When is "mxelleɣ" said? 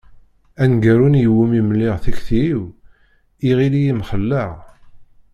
3.99-4.51